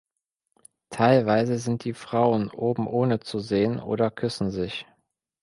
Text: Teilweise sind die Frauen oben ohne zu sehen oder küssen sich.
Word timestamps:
Teilweise 0.89 1.59
sind 1.59 1.83
die 1.85 1.93
Frauen 1.93 2.49
oben 2.49 2.87
ohne 2.87 3.19
zu 3.19 3.37
sehen 3.39 3.79
oder 3.79 4.09
küssen 4.09 4.49
sich. 4.49 4.87